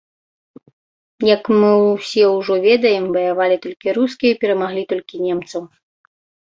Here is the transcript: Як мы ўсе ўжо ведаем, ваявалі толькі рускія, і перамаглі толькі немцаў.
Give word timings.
Як 1.35 1.43
мы 1.59 1.69
ўсе 1.81 2.23
ўжо 2.37 2.55
ведаем, 2.67 3.05
ваявалі 3.21 3.55
толькі 3.69 3.97
рускія, 4.01 4.31
і 4.35 4.39
перамаглі 4.45 4.83
толькі 4.91 5.25
немцаў. 5.31 5.61